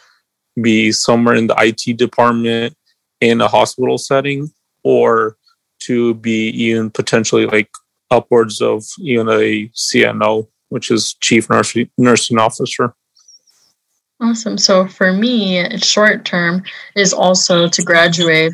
be 0.60 0.92
somewhere 0.92 1.34
in 1.34 1.46
the 1.46 1.56
IT 1.58 1.96
department 1.96 2.74
in 3.20 3.40
a 3.40 3.48
hospital 3.48 3.98
setting 3.98 4.50
or 4.82 5.36
to 5.80 6.14
be 6.14 6.48
even 6.50 6.90
potentially 6.90 7.46
like 7.46 7.70
upwards 8.10 8.60
of 8.60 8.84
even 9.00 9.28
a 9.28 9.68
CNO, 9.68 10.48
which 10.68 10.90
is 10.90 11.14
chief 11.20 11.48
nursing 11.50 11.90
nursing 11.98 12.38
officer. 12.38 12.94
Awesome. 14.20 14.58
So 14.58 14.86
for 14.86 15.12
me, 15.12 15.78
short 15.78 16.24
term 16.24 16.64
is 16.96 17.12
also 17.12 17.68
to 17.68 17.82
graduate 17.82 18.52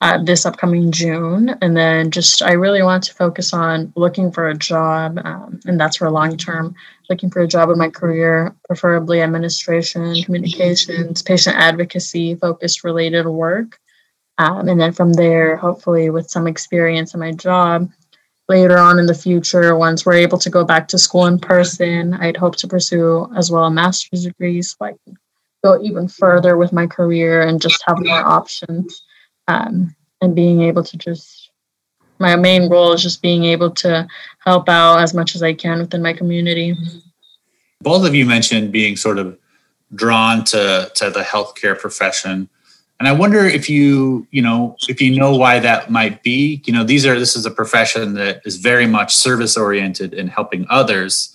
uh, 0.00 0.22
this 0.22 0.46
upcoming 0.46 0.90
June. 0.90 1.50
And 1.60 1.76
then 1.76 2.10
just, 2.10 2.42
I 2.42 2.52
really 2.52 2.82
want 2.82 3.04
to 3.04 3.14
focus 3.14 3.52
on 3.52 3.92
looking 3.96 4.30
for 4.30 4.48
a 4.48 4.54
job. 4.56 5.18
Um, 5.22 5.60
and 5.66 5.78
that's 5.78 5.96
for 5.96 6.10
long 6.10 6.36
term, 6.36 6.74
looking 7.10 7.30
for 7.30 7.42
a 7.42 7.48
job 7.48 7.70
in 7.70 7.78
my 7.78 7.90
career, 7.90 8.54
preferably 8.66 9.20
administration, 9.20 10.22
communications, 10.22 11.22
patient 11.22 11.56
advocacy 11.56 12.34
focused 12.34 12.84
related 12.84 13.26
work. 13.26 13.78
Um, 14.38 14.68
and 14.68 14.78
then 14.80 14.92
from 14.92 15.14
there, 15.14 15.56
hopefully, 15.56 16.10
with 16.10 16.30
some 16.30 16.46
experience 16.46 17.14
in 17.14 17.20
my 17.20 17.32
job, 17.32 17.90
later 18.48 18.78
on 18.78 18.98
in 18.98 19.06
the 19.06 19.14
future, 19.14 19.76
once 19.76 20.06
we're 20.06 20.14
able 20.14 20.38
to 20.38 20.50
go 20.50 20.64
back 20.64 20.88
to 20.88 20.98
school 20.98 21.26
in 21.26 21.38
person, 21.38 22.14
I'd 22.14 22.36
hope 22.36 22.56
to 22.56 22.68
pursue 22.68 23.30
as 23.36 23.50
well 23.50 23.64
a 23.64 23.70
master's 23.70 24.24
degree 24.24 24.62
so 24.62 24.76
I 24.80 24.92
can 25.04 25.16
go 25.64 25.80
even 25.82 26.08
further 26.08 26.56
with 26.56 26.72
my 26.72 26.86
career 26.86 27.42
and 27.42 27.60
just 27.60 27.82
have 27.86 27.98
more 27.98 28.24
options 28.24 29.02
um, 29.48 29.94
and 30.20 30.34
being 30.34 30.62
able 30.62 30.84
to 30.84 30.96
just 30.96 31.50
my 32.18 32.34
main 32.34 32.68
goal 32.68 32.92
is 32.92 33.02
just 33.02 33.20
being 33.20 33.44
able 33.44 33.70
to 33.70 34.06
help 34.38 34.68
out 34.68 35.00
as 35.00 35.12
much 35.12 35.34
as 35.34 35.42
I 35.42 35.52
can 35.52 35.80
within 35.80 36.02
my 36.02 36.14
community. 36.14 36.74
Both 37.82 38.06
of 38.06 38.14
you 38.14 38.24
mentioned 38.24 38.72
being 38.72 38.96
sort 38.96 39.18
of 39.18 39.38
drawn 39.94 40.44
to 40.44 40.90
to 40.94 41.10
the 41.10 41.20
healthcare 41.20 41.78
profession. 41.78 42.48
And 42.98 43.06
I 43.06 43.12
wonder 43.12 43.44
if 43.44 43.68
you, 43.68 44.26
you 44.30 44.40
know, 44.40 44.76
if 44.88 45.00
you 45.02 45.18
know 45.18 45.36
why 45.36 45.58
that 45.58 45.90
might 45.90 46.22
be. 46.22 46.62
You 46.64 46.72
know, 46.72 46.82
these 46.82 47.04
are 47.04 47.18
this 47.18 47.36
is 47.36 47.44
a 47.44 47.50
profession 47.50 48.14
that 48.14 48.40
is 48.44 48.56
very 48.56 48.86
much 48.86 49.14
service 49.14 49.56
oriented 49.56 50.14
and 50.14 50.30
helping 50.30 50.66
others. 50.70 51.32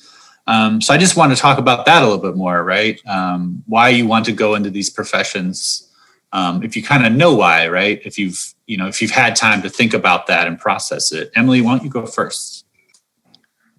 Um, 0.47 0.81
so 0.81 0.93
I 0.93 0.97
just 0.97 1.15
want 1.15 1.35
to 1.35 1.39
talk 1.39 1.59
about 1.59 1.85
that 1.85 2.01
a 2.01 2.05
little 2.05 2.21
bit 2.21 2.35
more, 2.35 2.63
right? 2.63 2.99
Um, 3.07 3.63
why 3.67 3.89
you 3.89 4.07
want 4.07 4.25
to 4.25 4.31
go 4.31 4.55
into 4.55 4.71
these 4.71 4.89
professions 4.89 5.87
um, 6.33 6.63
if 6.63 6.75
you 6.75 6.83
kind 6.83 7.05
of 7.05 7.13
know 7.13 7.35
why, 7.35 7.67
right? 7.67 8.01
If 8.05 8.17
you've 8.17 8.53
you 8.65 8.77
know 8.77 8.87
if 8.87 9.01
you've 9.01 9.11
had 9.11 9.35
time 9.35 9.61
to 9.63 9.69
think 9.69 9.93
about 9.93 10.27
that 10.27 10.47
and 10.47 10.59
process 10.59 11.11
it. 11.11 11.31
Emily, 11.35 11.61
why 11.61 11.75
don't 11.75 11.83
you 11.83 11.89
go 11.89 12.05
first? 12.05 12.65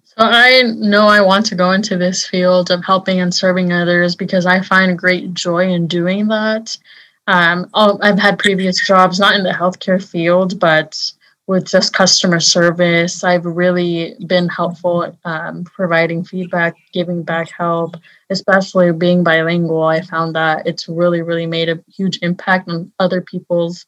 So 0.03 0.17
I 0.19 0.61
know 0.75 1.07
I 1.07 1.21
want 1.21 1.47
to 1.47 1.55
go 1.55 1.71
into 1.71 1.97
this 1.97 2.27
field 2.27 2.69
of 2.69 2.85
helping 2.85 3.19
and 3.19 3.33
serving 3.33 3.73
others 3.73 4.15
because 4.15 4.45
I 4.45 4.61
find 4.61 4.97
great 4.97 5.33
joy 5.33 5.71
in 5.71 5.87
doing 5.87 6.27
that. 6.27 6.77
Um, 7.27 7.69
I've 7.73 8.19
had 8.19 8.39
previous 8.39 8.85
jobs, 8.85 9.19
not 9.19 9.35
in 9.35 9.43
the 9.43 9.51
healthcare 9.51 10.03
field, 10.03 10.59
but 10.59 10.97
with 11.47 11.67
just 11.67 11.93
customer 11.93 12.39
service. 12.39 13.23
I've 13.23 13.45
really 13.45 14.15
been 14.27 14.47
helpful 14.47 15.17
um, 15.25 15.65
providing 15.65 16.23
feedback, 16.23 16.75
giving 16.93 17.23
back 17.23 17.49
help, 17.51 17.95
especially 18.29 18.91
being 18.93 19.23
bilingual. 19.23 19.83
I 19.83 20.01
found 20.01 20.35
that 20.35 20.65
it's 20.67 20.87
really, 20.87 21.21
really 21.21 21.45
made 21.45 21.69
a 21.69 21.83
huge 21.93 22.19
impact 22.21 22.69
on 22.69 22.91
other 22.99 23.21
people's 23.21 23.85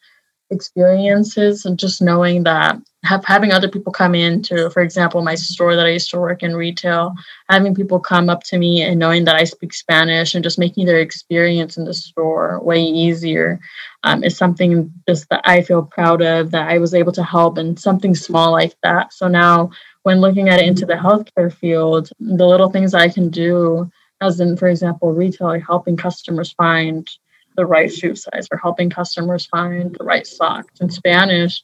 experiences 0.50 1.65
and 1.65 1.80
just 1.80 2.01
knowing 2.01 2.44
that 2.44 2.77
have, 3.05 3.24
having 3.25 3.51
other 3.51 3.69
people 3.69 3.91
come 3.91 4.15
in 4.15 4.41
to, 4.43 4.69
for 4.69 4.81
example, 4.81 5.21
my 5.21 5.35
store 5.35 5.75
that 5.75 5.85
I 5.85 5.91
used 5.91 6.09
to 6.12 6.19
work 6.19 6.43
in 6.43 6.55
retail, 6.55 7.13
having 7.50 7.75
people 7.75 8.00
come 8.00 8.29
up 8.29 8.43
to 8.43 8.57
me 8.57 8.81
and 8.81 9.00
knowing 9.00 9.25
that 9.25 9.35
I 9.35 9.43
speak 9.43 9.74
Spanish 9.74 10.35
and 10.35 10.43
just 10.43 10.59
making 10.59 10.85
their 10.85 11.00
experience 11.00 11.77
in 11.77 11.85
the 11.85 11.93
store 11.93 12.59
way 12.63 12.81
easier 12.81 13.59
um, 14.03 14.24
is 14.24 14.38
something 14.38 14.91
just 15.07 15.29
that 15.29 15.41
I 15.45 15.62
feel 15.62 15.83
proud 15.83 16.21
of 16.21 16.51
that 16.51 16.69
I 16.69 16.77
was 16.77 16.93
able 16.93 17.12
to 17.13 17.24
help 17.24 17.57
in 17.57 17.77
something 17.77 18.15
small 18.15 18.51
like 18.51 18.75
that. 18.83 19.13
So 19.13 19.27
now, 19.27 19.71
when 20.03 20.21
looking 20.21 20.50
at 20.50 20.59
it 20.59 20.67
into 20.67 20.85
the 20.85 20.93
healthcare 20.93 21.53
field, 21.53 22.09
the 22.19 22.45
little 22.45 22.69
things 22.69 22.93
I 22.93 23.09
can 23.09 23.29
do, 23.29 23.89
as 24.21 24.39
in, 24.39 24.57
for 24.57 24.67
example, 24.67 25.12
retail, 25.12 25.59
helping 25.59 25.97
customers 25.97 26.53
find 26.53 27.09
the 27.55 27.65
right 27.65 27.91
shoe 27.91 28.15
size 28.15 28.47
or 28.51 28.57
helping 28.57 28.89
customers 28.89 29.45
find 29.45 29.95
the 29.97 30.03
right 30.03 30.27
socks 30.27 30.79
in 30.81 30.89
Spanish 30.89 31.63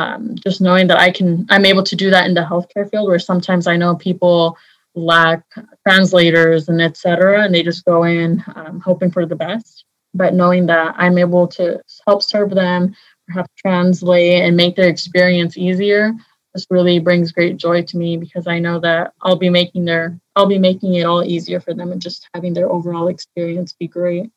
um, 0.00 0.34
just 0.36 0.60
knowing 0.60 0.86
that 0.88 0.98
I 0.98 1.10
can, 1.10 1.46
I'm 1.50 1.66
able 1.66 1.82
to 1.82 1.96
do 1.96 2.10
that 2.10 2.26
in 2.26 2.34
the 2.34 2.40
healthcare 2.40 2.90
field 2.90 3.08
where 3.08 3.18
sometimes 3.18 3.66
I 3.66 3.76
know 3.76 3.94
people 3.96 4.56
lack 4.94 5.44
translators 5.86 6.68
and 6.68 6.80
etc. 6.80 7.44
and 7.44 7.54
they 7.54 7.62
just 7.62 7.84
go 7.84 8.04
in 8.04 8.42
um, 8.54 8.80
hoping 8.80 9.10
for 9.10 9.26
the 9.26 9.36
best. 9.36 9.84
But 10.14 10.34
knowing 10.34 10.66
that 10.66 10.94
I'm 10.96 11.18
able 11.18 11.46
to 11.48 11.80
help 12.06 12.22
serve 12.22 12.50
them, 12.50 12.96
perhaps 13.28 13.50
translate 13.56 14.42
and 14.42 14.56
make 14.56 14.74
their 14.74 14.88
experience 14.88 15.56
easier, 15.56 16.12
this 16.54 16.66
really 16.70 16.98
brings 16.98 17.30
great 17.30 17.58
joy 17.58 17.82
to 17.82 17.96
me 17.96 18.16
because 18.16 18.48
I 18.48 18.58
know 18.58 18.80
that 18.80 19.12
I'll 19.22 19.36
be 19.36 19.50
making 19.50 19.84
their 19.84 20.18
I'll 20.34 20.46
be 20.46 20.58
making 20.58 20.94
it 20.94 21.04
all 21.04 21.22
easier 21.22 21.60
for 21.60 21.74
them 21.74 21.92
and 21.92 22.02
just 22.02 22.28
having 22.34 22.54
their 22.54 22.70
overall 22.70 23.08
experience 23.08 23.72
be 23.72 23.86
great. 23.86 24.30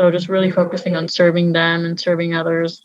So 0.00 0.10
just 0.12 0.28
really 0.28 0.52
focusing 0.52 0.94
on 0.94 1.08
serving 1.08 1.52
them 1.52 1.84
and 1.84 1.98
serving 1.98 2.34
others 2.34 2.82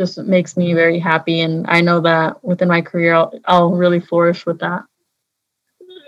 just 0.00 0.18
makes 0.18 0.56
me 0.56 0.74
very 0.74 0.98
happy. 0.98 1.40
And 1.40 1.66
I 1.68 1.80
know 1.80 2.00
that 2.00 2.42
within 2.44 2.68
my 2.68 2.82
career, 2.82 3.14
I'll, 3.14 3.32
I'll 3.46 3.72
really 3.72 4.00
flourish 4.00 4.44
with 4.46 4.58
that. 4.60 4.84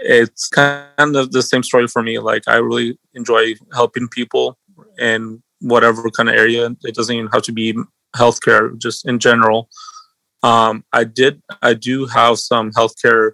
It's 0.00 0.48
kind 0.48 1.16
of 1.16 1.32
the 1.32 1.42
same 1.42 1.62
story 1.62 1.88
for 1.88 2.02
me. 2.02 2.18
Like, 2.18 2.42
I 2.46 2.56
really 2.56 2.98
enjoy 3.14 3.54
helping 3.72 4.08
people 4.08 4.58
in 4.98 5.42
whatever 5.60 6.08
kind 6.10 6.28
of 6.28 6.34
area. 6.34 6.70
It 6.84 6.94
doesn't 6.94 7.14
even 7.14 7.28
have 7.28 7.42
to 7.42 7.52
be 7.52 7.76
healthcare, 8.14 8.76
just 8.78 9.06
in 9.08 9.18
general. 9.18 9.68
Um, 10.42 10.84
I 10.92 11.04
did, 11.04 11.42
I 11.62 11.74
do 11.74 12.06
have 12.06 12.38
some 12.38 12.70
healthcare 12.72 13.32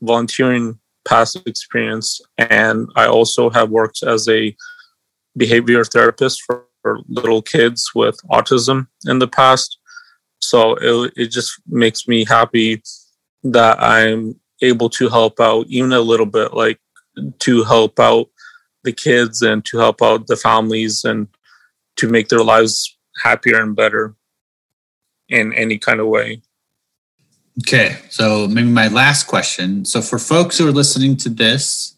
volunteering 0.00 0.80
past 1.06 1.36
experience, 1.46 2.20
and 2.38 2.88
I 2.96 3.06
also 3.06 3.50
have 3.50 3.70
worked 3.70 4.02
as 4.02 4.28
a 4.28 4.56
behavior 5.36 5.84
therapist 5.84 6.42
for, 6.42 6.66
for 6.82 7.00
little 7.08 7.40
kids 7.40 7.90
with 7.94 8.18
autism 8.30 8.88
in 9.06 9.20
the 9.20 9.28
past. 9.28 9.78
So 10.40 10.74
it, 10.74 11.12
it 11.16 11.26
just 11.30 11.60
makes 11.66 12.08
me 12.08 12.24
happy 12.24 12.82
that 13.44 13.82
I'm 13.82 14.38
able 14.62 14.90
to 14.90 15.08
help 15.08 15.40
out 15.40 15.66
even 15.68 15.92
a 15.92 16.00
little 16.00 16.26
bit, 16.26 16.54
like 16.54 16.80
to 17.40 17.64
help 17.64 17.98
out 17.98 18.28
the 18.84 18.92
kids 18.92 19.42
and 19.42 19.64
to 19.66 19.78
help 19.78 20.02
out 20.02 20.26
the 20.26 20.36
families 20.36 21.04
and 21.04 21.28
to 21.96 22.08
make 22.08 22.28
their 22.28 22.42
lives 22.42 22.96
happier 23.22 23.60
and 23.60 23.76
better 23.76 24.14
in 25.28 25.52
any 25.52 25.78
kind 25.78 26.00
of 26.00 26.06
way. 26.06 26.42
Okay, 27.60 27.98
so 28.08 28.46
maybe 28.46 28.68
my 28.68 28.88
last 28.88 29.26
question. 29.26 29.84
So 29.84 30.00
for 30.00 30.18
folks 30.18 30.56
who 30.56 30.66
are 30.68 30.72
listening 30.72 31.16
to 31.18 31.28
this 31.28 31.94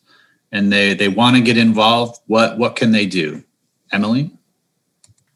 and 0.51 0.73
they 0.73 0.95
they 0.95 1.09
want 1.09 1.37
to 1.37 1.43
get 1.43 1.57
involved, 1.57 2.21
what 2.27 2.59
what 2.59 2.75
can 2.75 2.91
they 2.91 3.07
do? 3.07 3.45
Emily? 3.93 4.33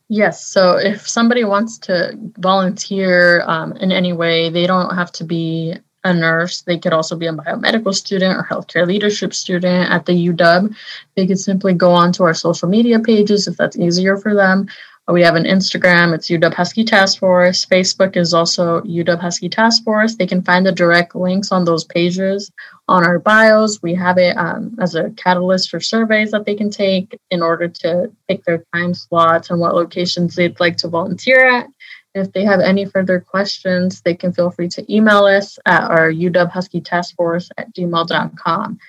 Yes. 0.09 0.47
So 0.47 0.77
if 0.77 1.09
somebody 1.09 1.45
wants 1.45 1.79
to 1.79 2.17
volunteer 2.39 3.43
um, 3.47 3.73
in 3.73 3.91
any 3.91 4.13
way, 4.13 4.51
they 4.51 4.67
don't 4.67 4.95
have 4.95 5.11
to 5.13 5.25
be 5.25 5.75
a 6.05 6.15
nurse. 6.15 6.63
They 6.63 6.79
could 6.79 6.93
also 6.93 7.17
be 7.17 7.27
a 7.27 7.33
biomedical 7.33 7.93
student 7.93 8.37
or 8.37 8.45
healthcare 8.45 8.87
leadership 8.87 9.35
student 9.35 9.91
at 9.91 10.07
the 10.07 10.13
UW. 10.29 10.75
They 11.17 11.27
could 11.27 11.41
simply 11.41 11.75
go 11.75 11.91
onto 11.91 12.23
our 12.23 12.35
social 12.35 12.69
media 12.69 13.01
pages 13.01 13.49
if 13.49 13.57
that's 13.57 13.77
easier 13.77 14.17
for 14.17 14.35
them. 14.35 14.69
We 15.09 15.23
have 15.23 15.37
an 15.37 15.45
Instagram, 15.45 16.13
it's 16.15 16.29
UW 16.29 16.53
Husky 16.53 16.83
Task 16.83 17.21
Force. 17.21 17.65
Facebook 17.65 18.17
is 18.17 18.35
also 18.35 18.81
UW 18.81 19.21
Husky 19.21 19.49
Task 19.49 19.85
Force. 19.85 20.17
They 20.17 20.27
can 20.27 20.43
find 20.43 20.67
the 20.67 20.73
direct 20.73 21.15
links 21.15 21.53
on 21.53 21.65
those 21.65 21.85
pages 21.85 22.51
on 22.89 23.05
our 23.07 23.21
bios. 23.21 23.81
We 23.83 23.95
have 23.95 24.19
it 24.19 24.37
um, 24.37 24.77
as 24.81 24.97
a 24.97 25.11
catalyst 25.11 25.71
for 25.71 25.79
surveys 25.79 26.33
that 26.33 26.45
they 26.45 26.57
can 26.57 26.71
take 26.71 27.17
in 27.31 27.41
order 27.41 27.69
to 27.69 28.11
pick 28.27 28.45
their 28.45 28.65
time 28.75 28.95
slots 28.95 29.51
and 29.51 29.61
what 29.61 29.77
locations 29.77 30.35
they'd 30.35 30.59
like 30.59 30.77
to 30.79 30.89
volunteer 30.89 31.47
at. 31.47 31.69
If 32.17 32.33
they 32.33 32.45
have 32.45 32.61
any 32.61 32.85
further 32.85 33.21
questions, 33.21 34.01
they 34.01 34.15
can 34.15 34.33
feel 34.33 34.51
free 34.51 34.69
to 34.71 34.93
email 34.93 35.25
us 35.27 35.57
at 35.67 35.85
our 35.85 36.11
UW 36.11 36.51
Husky 36.51 36.81
Task 36.81 37.15
Force 37.15 37.49
at 37.59 37.73
gmail.com 37.75 38.81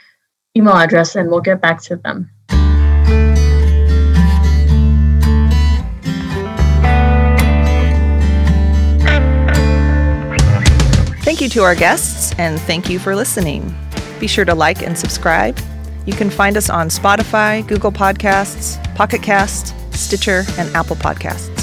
email 0.58 0.76
address 0.76 1.16
and 1.16 1.30
we'll 1.30 1.42
get 1.42 1.62
back 1.62 1.82
to 1.84 1.96
them. 1.98 2.32
You 11.48 11.62
to 11.62 11.64
our 11.64 11.76
guests, 11.76 12.34
and 12.38 12.60
thank 12.62 12.90
you 12.90 13.00
for 13.00 13.16
listening. 13.16 13.74
Be 14.20 14.28
sure 14.28 14.46
to 14.46 14.54
like 14.54 14.82
and 14.82 14.98
subscribe. 14.98 15.58
You 16.06 16.14
can 16.14 16.30
find 16.30 16.58
us 16.58 16.70
on 16.70 16.90
Spotify, 16.90 17.66
Google 17.68 17.92
Podcasts, 17.92 18.84
Pocket 18.96 19.22
Cast, 19.22 19.74
Stitcher, 19.94 20.44
and 20.58 20.74
Apple 20.76 20.96
Podcasts. 20.96 21.57